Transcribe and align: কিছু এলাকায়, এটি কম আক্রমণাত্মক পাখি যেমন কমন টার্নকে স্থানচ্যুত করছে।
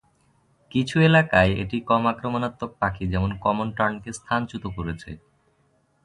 কিছু 0.71 0.95
এলাকায়, 0.99 1.51
এটি 1.63 1.77
কম 1.89 2.03
আক্রমণাত্মক 2.13 2.71
পাখি 2.81 3.03
যেমন 3.13 3.31
কমন 3.43 3.67
টার্নকে 3.77 4.09
স্থানচ্যুত 4.19 4.63
করছে। 4.75 5.11